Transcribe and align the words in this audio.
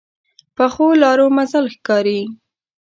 پخو 0.55 0.87
لارو 1.01 1.25
منزل 1.35 1.65
ښکاري 1.75 2.19